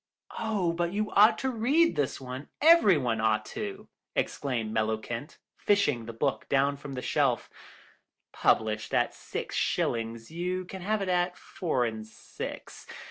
"Oh, 0.39 0.73
but 0.73 0.93
you 0.93 1.11
ought 1.11 1.37
to 1.45 1.51
read 1.51 1.95
this 1.95 2.19
one, 2.19 2.47
every 2.59 2.97
one 2.97 3.21
ought 3.21 3.45
to," 3.53 3.87
exclaimed 4.15 4.73
Mellowkent, 4.73 5.37
fishing 5.57 6.07
the 6.07 6.11
book 6.11 6.49
down 6.49 6.75
from 6.75 6.97
a 6.97 7.03
shelf; 7.03 7.51
"published 8.33 8.95
at 8.95 9.13
six 9.13 9.55
shillings, 9.55 10.31
you 10.31 10.65
can 10.65 10.81
have 10.81 11.03
it 11.03 11.09
at 11.09 11.37
four 11.37 11.85
and 11.85 12.03
six. 12.07 12.87